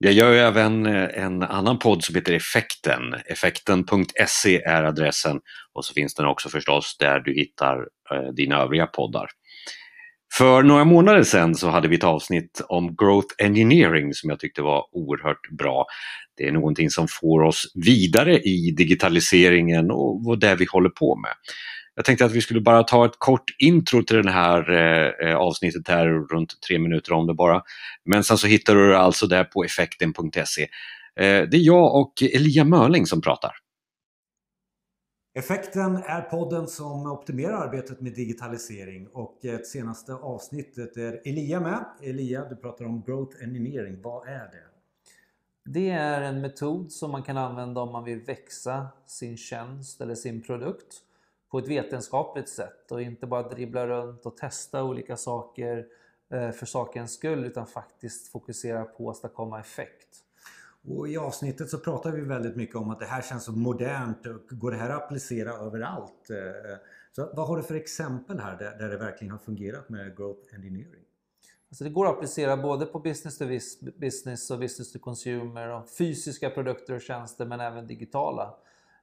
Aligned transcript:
Jag 0.00 0.12
gör 0.12 0.32
ju 0.32 0.38
även 0.38 0.86
eh, 0.86 1.24
en 1.24 1.42
annan 1.42 1.78
podd 1.78 2.04
som 2.04 2.14
heter 2.14 2.32
Effekten. 2.32 3.14
Effekten.se 3.26 4.62
är 4.62 4.82
adressen 4.82 5.40
och 5.72 5.84
så 5.84 5.94
finns 5.94 6.14
den 6.14 6.26
också 6.26 6.48
förstås 6.48 6.96
där 7.00 7.20
du 7.20 7.34
hittar 7.34 7.76
eh, 8.12 8.32
dina 8.34 8.56
övriga 8.56 8.86
poddar. 8.86 9.26
För 10.34 10.62
några 10.62 10.84
månader 10.84 11.22
sedan 11.22 11.54
så 11.54 11.68
hade 11.68 11.88
vi 11.88 11.96
ett 11.96 12.04
avsnitt 12.04 12.62
om 12.68 12.96
growth 12.96 13.34
engineering 13.38 14.14
som 14.14 14.30
jag 14.30 14.40
tyckte 14.40 14.62
var 14.62 14.84
oerhört 14.92 15.50
bra. 15.58 15.86
Det 16.36 16.48
är 16.48 16.52
någonting 16.52 16.90
som 16.90 17.06
får 17.20 17.42
oss 17.42 17.72
vidare 17.74 18.38
i 18.38 18.74
digitaliseringen 18.76 19.90
och 19.90 20.38
det 20.38 20.54
vi 20.54 20.66
håller 20.70 20.90
på 20.90 21.16
med. 21.16 21.32
Jag 21.98 22.04
tänkte 22.04 22.24
att 22.24 22.32
vi 22.32 22.40
skulle 22.40 22.60
bara 22.60 22.82
ta 22.82 23.06
ett 23.06 23.18
kort 23.18 23.56
intro 23.58 24.02
till 24.02 24.22
det 24.22 24.30
här 24.30 24.70
eh, 25.22 25.36
avsnittet 25.36 25.88
här, 25.88 26.06
runt 26.06 26.60
tre 26.60 26.78
minuter 26.78 27.12
om 27.12 27.26
det 27.26 27.34
bara. 27.34 27.62
Men 28.04 28.24
sen 28.24 28.38
så 28.38 28.46
hittar 28.46 28.74
du 28.74 28.88
det 28.88 28.98
alltså 28.98 29.26
där 29.26 29.44
på 29.44 29.64
effekten.se. 29.64 30.62
Eh, 30.62 30.68
det 31.16 31.56
är 31.56 31.66
jag 31.66 31.94
och 31.96 32.12
Elia 32.22 32.64
Mörling 32.64 33.06
som 33.06 33.20
pratar. 33.20 33.52
Effekten 35.38 35.96
är 35.96 36.20
podden 36.20 36.66
som 36.66 37.06
optimerar 37.06 37.52
arbetet 37.52 38.00
med 38.00 38.14
digitalisering 38.14 39.08
och 39.12 39.44
ett 39.44 39.66
senaste 39.66 40.12
avsnittet 40.12 40.96
är 40.96 41.20
Elia 41.24 41.60
med. 41.60 41.84
Elia, 42.02 42.44
du 42.44 42.56
pratar 42.56 42.84
om 42.84 43.02
Growth 43.06 43.42
Engineering. 43.42 44.02
Vad 44.02 44.28
är 44.28 44.50
det? 44.50 44.64
Det 45.64 45.90
är 45.90 46.22
en 46.22 46.40
metod 46.40 46.92
som 46.92 47.10
man 47.10 47.22
kan 47.22 47.36
använda 47.36 47.80
om 47.80 47.92
man 47.92 48.04
vill 48.04 48.20
växa 48.20 48.86
sin 49.06 49.36
tjänst 49.36 50.00
eller 50.00 50.14
sin 50.14 50.42
produkt 50.42 51.04
på 51.50 51.58
ett 51.58 51.68
vetenskapligt 51.68 52.48
sätt 52.48 52.92
och 52.92 53.02
inte 53.02 53.26
bara 53.26 53.48
dribbla 53.48 53.86
runt 53.86 54.26
och 54.26 54.36
testa 54.36 54.84
olika 54.84 55.16
saker 55.16 55.86
eh, 56.30 56.50
för 56.50 56.66
sakens 56.66 57.14
skull 57.14 57.44
utan 57.44 57.66
faktiskt 57.66 58.32
fokusera 58.32 58.84
på 58.84 59.10
att 59.10 59.16
åstadkomma 59.16 59.60
effekt. 59.60 60.24
Och 60.88 61.08
I 61.08 61.16
avsnittet 61.16 61.70
så 61.70 61.78
pratar 61.78 62.10
vi 62.10 62.20
väldigt 62.20 62.56
mycket 62.56 62.76
om 62.76 62.90
att 62.90 63.00
det 63.00 63.06
här 63.06 63.22
känns 63.22 63.44
så 63.44 63.52
modernt 63.52 64.26
och 64.26 64.58
går 64.58 64.70
det 64.70 64.76
här 64.76 64.90
att 64.90 65.02
applicera 65.02 65.52
överallt? 65.52 66.30
Eh, 66.30 66.76
så 67.12 67.30
vad 67.34 67.48
har 67.48 67.56
du 67.56 67.62
för 67.62 67.74
exempel 67.74 68.40
här 68.40 68.58
där, 68.58 68.78
där 68.78 68.88
det 68.88 68.96
verkligen 68.96 69.30
har 69.30 69.38
fungerat 69.38 69.88
med 69.88 70.16
Growth 70.16 70.54
Engineering? 70.54 71.04
Alltså 71.70 71.84
det 71.84 71.90
går 71.90 72.06
att 72.06 72.16
applicera 72.16 72.56
både 72.56 72.86
på 72.86 72.98
business 72.98 73.38
to 73.38 73.44
business 74.00 74.50
och 74.50 74.58
business 74.58 74.92
to 74.92 74.98
consumer 74.98 75.68
och 75.68 75.88
fysiska 75.88 76.50
produkter 76.50 76.94
och 76.94 77.00
tjänster 77.00 77.46
men 77.46 77.60
även 77.60 77.86
digitala. 77.86 78.54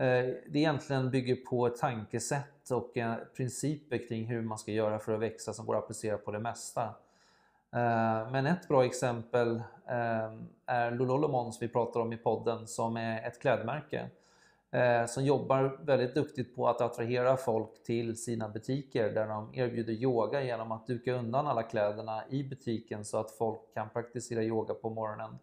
Eh, 0.00 0.34
det 0.46 0.58
egentligen 0.58 1.10
bygger 1.10 1.36
på 1.36 1.66
ett 1.66 1.76
tankesätt 1.76 2.70
och 2.70 2.96
eh, 2.96 3.14
principer 3.36 4.08
kring 4.08 4.26
hur 4.26 4.42
man 4.42 4.58
ska 4.58 4.72
göra 4.72 4.98
för 4.98 5.12
att 5.12 5.20
växa 5.20 5.52
som 5.52 5.66
går 5.66 5.76
att 5.76 5.84
applicera 5.84 6.18
på 6.18 6.30
det 6.30 6.38
mesta. 6.38 6.82
Eh, 7.72 8.30
men 8.30 8.46
ett 8.46 8.68
bra 8.68 8.84
exempel 8.84 9.62
ehm, 9.86 10.48
är 10.66 10.90
Lululemon 10.90 11.52
som 11.52 11.66
vi 11.66 11.72
pratar 11.72 12.00
om 12.00 12.12
i 12.12 12.16
podden 12.16 12.66
som 12.66 12.96
är 12.96 13.28
ett 13.28 13.40
klädmärke 13.40 14.10
som 15.08 15.24
jobbar 15.24 15.78
väldigt 15.82 16.14
duktigt 16.14 16.56
på 16.56 16.68
att 16.68 16.80
attrahera 16.80 17.36
folk 17.36 17.82
till 17.82 18.16
sina 18.16 18.48
butiker 18.48 19.10
där 19.10 19.28
de 19.28 19.50
erbjuder 19.54 19.92
yoga 19.92 20.42
genom 20.42 20.72
att 20.72 20.86
duka 20.86 21.12
undan 21.12 21.46
alla 21.46 21.62
kläderna 21.62 22.22
i 22.28 22.44
butiken 22.44 23.04
så 23.04 23.18
att 23.18 23.30
folk 23.30 23.74
kan 23.74 23.88
praktisera 23.88 24.42
yoga 24.42 24.74
på 24.74 24.90
morgonen 24.90 25.38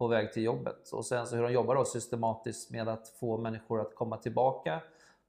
på 0.00 0.08
väg 0.08 0.32
till 0.32 0.42
jobbet. 0.42 0.88
Och 0.92 1.06
sen 1.06 1.26
så 1.26 1.36
hur 1.36 1.42
de 1.42 1.52
jobbar 1.52 1.74
då 1.74 1.84
systematiskt 1.84 2.70
med 2.70 2.88
att 2.88 3.08
få 3.08 3.38
människor 3.38 3.80
att 3.80 3.94
komma 3.94 4.16
tillbaka, 4.16 4.80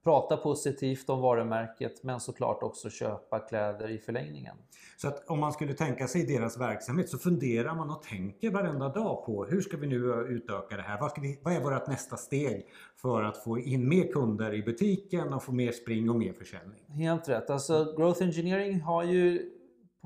prata 0.04 0.38
positivt 0.38 1.10
om 1.10 1.22
varumärket 1.22 2.04
men 2.04 2.20
såklart 2.20 2.64
också 2.64 2.90
köpa 2.90 3.40
kläder 3.40 3.90
i 3.90 3.98
förlängningen. 3.98 4.56
Så 4.98 5.08
att 5.08 5.30
om 5.30 5.40
man 5.40 5.54
skulle 5.54 5.74
tänka 5.74 6.08
sig 6.08 6.26
deras 6.26 6.58
verksamhet 6.58 7.10
så 7.10 7.18
funderar 7.18 7.76
man 7.76 7.90
och 7.90 8.04
tänker 8.04 8.52
varenda 8.52 8.90
dag 8.90 9.26
på 9.26 9.46
hur 9.46 9.62
ska 9.62 9.78
vi 9.78 9.88
nu 9.88 9.98
utöka 10.30 10.78
det 10.78 10.84
här? 10.84 11.00
Vad, 11.00 11.12
vi, 11.22 11.40
vad 11.44 11.54
är 11.54 11.62
vårt 11.62 11.88
nästa 11.88 12.18
steg 12.18 12.68
för 12.96 13.24
att 13.24 13.44
få 13.44 13.60
in 13.60 13.90
mer 13.90 14.12
kunder 14.12 14.54
i 14.54 14.64
butiken 14.64 15.34
och 15.34 15.44
få 15.44 15.52
mer 15.52 15.72
spring 15.72 16.10
och 16.10 16.16
mer 16.16 16.34
försäljning? 16.34 16.84
Helt 16.88 17.30
rätt. 17.30 17.50
Alltså 17.50 17.94
Growth 17.98 18.24
Engineering 18.24 18.82
har 18.82 19.04
ju 19.04 19.52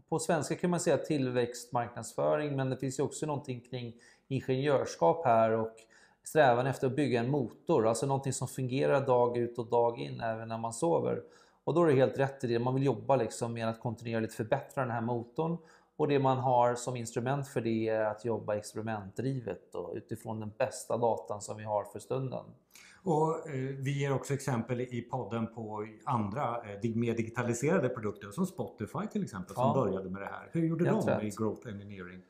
på 0.10 0.20
svenska 0.20 0.56
kan 0.56 0.70
man 0.70 0.80
säga 0.80 0.98
tillväxtmarknadsföring 0.98 2.56
men 2.56 2.70
det 2.70 2.78
finns 2.78 3.00
ju 3.00 3.04
också 3.04 3.26
någonting 3.26 3.62
kring 3.62 3.94
ingenjörskap 4.28 5.26
här 5.26 5.52
och 5.52 5.76
strävan 6.24 6.68
efter 6.68 6.88
att 6.88 6.96
bygga 6.96 7.20
en 7.20 7.30
motor, 7.30 7.88
alltså 7.88 8.06
någonting 8.06 8.34
som 8.34 8.48
fungerar 8.48 9.06
dag 9.06 9.38
ut 9.38 9.58
och 9.58 9.70
dag 9.70 10.00
in 10.00 10.22
även 10.22 10.48
när 10.48 10.58
man 10.58 10.74
sover. 10.74 11.22
Och 11.64 11.74
då 11.74 11.84
är 11.84 11.88
det 11.88 11.94
helt 11.94 12.20
rätt 12.20 12.44
i 12.44 12.48
det, 12.48 12.60
man 12.60 12.76
vill 12.76 12.84
jobba 12.84 13.16
liksom 13.16 13.54
med 13.54 13.70
att 13.70 13.80
kontinuerligt 13.80 14.34
förbättra 14.34 14.82
den 14.84 14.92
här 14.92 15.02
motorn 15.02 15.58
och 15.98 16.08
det 16.08 16.20
man 16.20 16.38
har 16.38 16.76
som 16.76 16.96
instrument 16.96 17.48
för 17.48 17.62
det 17.62 17.90
är 17.90 18.06
att 18.06 18.26
jobba 18.26 18.56
experimentdrivet 18.56 19.76
och 19.76 19.94
utifrån 19.96 20.40
den 20.40 20.52
bästa 20.58 20.98
datan 20.98 21.42
som 21.42 21.58
vi 21.58 21.64
har 21.64 21.84
för 21.84 22.00
stunden. 22.00 22.46
Och 23.04 23.50
eh, 23.50 23.54
vi 23.56 24.00
ger 24.00 24.14
också 24.14 24.34
exempel 24.34 24.82
i 24.82 25.08
podden 25.12 25.48
på 25.48 25.88
andra 26.04 26.42
eh, 26.44 26.96
mer 26.96 27.14
digitaliserade 27.14 27.90
produkter 27.90 28.32
som 28.32 28.46
Spotify 28.46 29.08
till 29.12 29.24
exempel 29.24 29.56
som 29.56 29.64
ja. 29.64 29.74
började 29.74 30.10
med 30.10 30.22
det 30.22 30.28
här. 30.28 30.50
Hur 30.52 30.66
gjorde 30.68 30.86
Helt 30.86 31.06
de 31.06 31.12
rätt. 31.12 31.24
i 31.24 31.30
Growth 31.38 31.68
Engineering? 31.68 32.22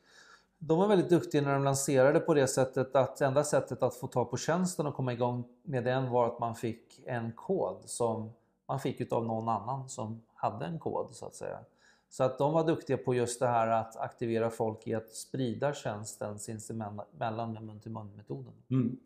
De 0.58 0.78
var 0.78 0.88
väldigt 0.88 1.10
duktiga 1.10 1.42
när 1.42 1.52
de 1.52 1.64
lanserade 1.64 2.20
på 2.20 2.34
det 2.34 2.46
sättet 2.46 2.96
att 2.96 3.20
enda 3.20 3.44
sättet 3.44 3.82
att 3.82 3.94
få 3.94 4.06
tag 4.06 4.30
på 4.30 4.36
tjänsten 4.36 4.86
och 4.86 4.94
komma 4.94 5.12
igång 5.12 5.44
med 5.62 5.84
den 5.84 6.10
var 6.10 6.26
att 6.26 6.38
man 6.38 6.54
fick 6.54 7.00
en 7.06 7.32
kod 7.32 7.76
som 7.84 8.32
man 8.68 8.80
fick 8.80 9.00
utav 9.00 9.26
någon 9.26 9.48
annan 9.48 9.88
som 9.88 10.22
hade 10.34 10.66
en 10.66 10.78
kod 10.78 11.14
så 11.14 11.26
att 11.26 11.34
säga. 11.34 11.58
Så 12.08 12.24
att 12.24 12.38
de 12.38 12.52
var 12.52 12.66
duktiga 12.66 12.96
på 12.96 13.14
just 13.14 13.40
det 13.40 13.46
här 13.46 13.68
att 13.68 13.96
aktivera 13.96 14.50
folk 14.50 14.86
i 14.86 14.94
att 14.94 15.10
sprida 15.10 15.74
tjänsten 15.74 16.38
sinsemellan 16.38 17.52
med 17.52 17.62
mun-till-mun-metoden. 17.62 18.52
Mm. 18.70 18.96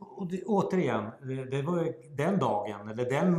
Och 0.00 0.26
det, 0.26 0.42
återigen, 0.44 1.10
det, 1.22 1.44
det, 1.44 1.62
var 1.62 1.94
den 2.16 2.38
dagen 2.38 2.88
eller 2.88 3.10
den 3.10 3.32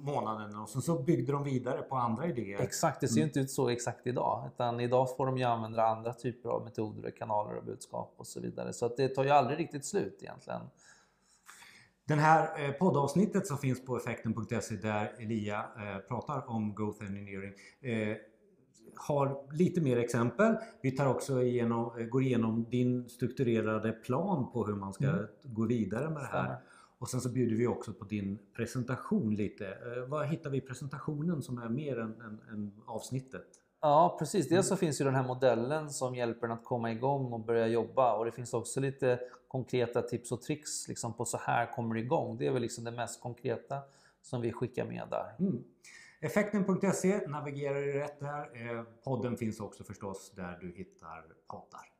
månaden 0.00 0.56
och 0.56 0.68
sen 0.68 0.82
så 0.82 1.02
byggde 1.02 1.32
de 1.32 1.44
vidare 1.44 1.82
på 1.82 1.96
andra 1.96 2.26
idéer. 2.26 2.60
Exakt, 2.60 3.00
det 3.00 3.08
ser 3.08 3.16
mm. 3.16 3.28
inte 3.28 3.40
ut 3.40 3.50
så 3.50 3.68
exakt 3.68 4.06
idag. 4.06 4.50
Utan 4.54 4.80
idag 4.80 5.16
får 5.16 5.26
de 5.26 5.38
ju 5.38 5.44
använda 5.44 5.82
andra 5.82 6.12
typer 6.12 6.48
av 6.48 6.64
metoder, 6.64 7.10
kanaler 7.10 7.56
och 7.56 7.64
budskap 7.64 8.14
och 8.16 8.26
så 8.26 8.40
vidare. 8.40 8.72
Så 8.72 8.86
att 8.86 8.96
det 8.96 9.08
tar 9.08 9.24
ju 9.24 9.30
aldrig 9.30 9.58
riktigt 9.58 9.84
slut 9.84 10.18
egentligen. 10.22 10.60
Den 12.08 12.18
här 12.18 12.64
eh, 12.64 12.72
poddavsnittet 12.72 13.46
som 13.46 13.58
finns 13.58 13.84
på 13.84 13.96
effekten.se 13.96 14.74
där 14.74 15.14
Elia 15.18 15.58
eh, 15.58 15.98
pratar 16.08 16.50
om 16.50 16.74
Growth 16.74 17.04
Engineering 17.04 17.52
eh, 17.80 18.16
har 18.94 19.44
lite 19.52 19.80
mer 19.80 19.96
exempel. 19.96 20.56
Vi 20.80 20.90
tar 20.90 21.06
också 21.06 21.42
igenom, 21.42 22.08
går 22.10 22.22
igenom 22.22 22.66
din 22.70 23.08
strukturerade 23.08 23.92
plan 23.92 24.50
på 24.52 24.66
hur 24.66 24.74
man 24.74 24.92
ska 24.92 25.04
mm. 25.04 25.26
gå 25.42 25.66
vidare 25.66 26.10
med 26.10 26.22
det 26.22 26.28
här. 26.32 26.56
Och 26.98 27.08
sen 27.08 27.20
så 27.20 27.28
bjuder 27.28 27.56
vi 27.56 27.66
också 27.66 27.92
på 27.92 28.04
din 28.04 28.38
presentation 28.56 29.34
lite. 29.34 29.66
Eh, 29.66 30.08
vad 30.08 30.26
hittar 30.26 30.50
vi 30.50 30.58
i 30.58 30.60
presentationen 30.60 31.42
som 31.42 31.58
är 31.58 31.68
mer 31.68 31.98
än, 31.98 32.20
än, 32.20 32.40
än 32.52 32.72
avsnittet? 32.86 33.46
Ja 33.80 34.16
precis, 34.18 34.48
dels 34.48 34.68
så 34.68 34.76
finns 34.76 35.00
ju 35.00 35.04
den 35.04 35.14
här 35.14 35.26
modellen 35.26 35.90
som 35.90 36.14
hjälper 36.14 36.46
en 36.46 36.52
att 36.52 36.64
komma 36.64 36.92
igång 36.92 37.32
och 37.32 37.40
börja 37.40 37.66
jobba 37.66 38.16
och 38.16 38.24
det 38.24 38.32
finns 38.32 38.54
också 38.54 38.80
lite 38.80 39.20
konkreta 39.48 40.02
tips 40.02 40.32
och 40.32 40.42
tricks 40.42 40.88
liksom 40.88 41.12
på 41.12 41.24
så 41.24 41.38
här 41.38 41.72
kommer 41.72 41.94
det 41.94 42.00
igång. 42.00 42.36
Det 42.38 42.46
är 42.46 42.52
väl 42.52 42.62
liksom 42.62 42.84
det 42.84 42.90
mest 42.90 43.22
konkreta 43.22 43.78
som 44.22 44.40
vi 44.40 44.52
skickar 44.52 44.84
med 44.84 45.02
där. 45.10 45.34
Mm. 45.38 45.64
Effekten.se 46.20 47.28
navigerar 47.28 47.80
du 47.80 47.92
rätt 47.92 48.20
där. 48.20 48.76
Eh, 48.76 48.82
podden 49.04 49.36
finns 49.36 49.60
också 49.60 49.84
förstås 49.84 50.32
där 50.36 50.58
du 50.60 50.72
hittar 50.76 51.24
poddar. 51.50 51.97